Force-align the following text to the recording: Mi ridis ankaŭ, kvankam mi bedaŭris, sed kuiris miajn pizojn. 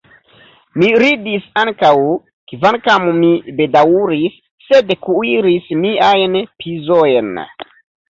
Mi 0.83 0.87
ridis 1.03 1.43
ankaŭ, 1.63 1.91
kvankam 2.53 3.07
mi 3.19 3.31
bedaŭris, 3.61 4.41
sed 4.73 4.97
kuiris 5.07 5.73
miajn 5.87 6.43
pizojn. 6.61 7.35